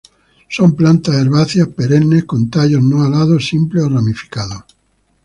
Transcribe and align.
Son 0.49 0.75
plantas 0.75 1.13
herbáceas 1.15 1.67
perennes 1.67 2.25
con 2.31 2.41
tallos 2.53 2.81
no 2.89 2.97
alados 3.05 3.47
simples 3.49 3.83
o 3.83 3.89
ramificados. 3.89 4.63